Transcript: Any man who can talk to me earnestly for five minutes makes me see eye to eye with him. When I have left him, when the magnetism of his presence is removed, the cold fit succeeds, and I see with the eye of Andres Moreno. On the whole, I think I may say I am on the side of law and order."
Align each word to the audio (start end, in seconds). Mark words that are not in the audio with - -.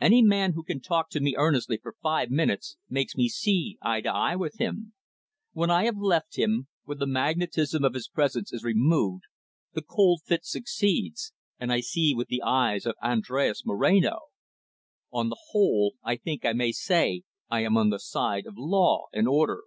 Any 0.00 0.22
man 0.22 0.54
who 0.54 0.62
can 0.62 0.80
talk 0.80 1.10
to 1.10 1.20
me 1.20 1.34
earnestly 1.36 1.76
for 1.76 1.96
five 2.02 2.30
minutes 2.30 2.78
makes 2.88 3.14
me 3.14 3.28
see 3.28 3.76
eye 3.82 4.00
to 4.00 4.08
eye 4.08 4.34
with 4.34 4.56
him. 4.58 4.94
When 5.52 5.70
I 5.70 5.84
have 5.84 5.98
left 5.98 6.38
him, 6.38 6.68
when 6.84 6.96
the 6.96 7.06
magnetism 7.06 7.84
of 7.84 7.92
his 7.92 8.08
presence 8.08 8.54
is 8.54 8.64
removed, 8.64 9.24
the 9.74 9.82
cold 9.82 10.22
fit 10.24 10.46
succeeds, 10.46 11.34
and 11.60 11.70
I 11.70 11.80
see 11.80 12.14
with 12.14 12.28
the 12.28 12.40
eye 12.40 12.80
of 12.86 12.94
Andres 13.02 13.66
Moreno. 13.66 14.20
On 15.12 15.28
the 15.28 15.36
whole, 15.50 15.96
I 16.02 16.16
think 16.16 16.46
I 16.46 16.54
may 16.54 16.72
say 16.72 17.24
I 17.50 17.60
am 17.60 17.76
on 17.76 17.90
the 17.90 17.98
side 18.00 18.46
of 18.46 18.56
law 18.56 19.08
and 19.12 19.28
order." 19.28 19.60